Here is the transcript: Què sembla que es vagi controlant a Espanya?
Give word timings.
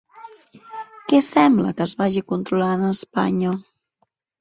Què 1.11 1.19
sembla 1.27 1.75
que 1.81 1.87
es 1.91 1.95
vagi 2.01 2.25
controlant 2.35 2.91
a 2.91 2.93
Espanya? 2.99 3.57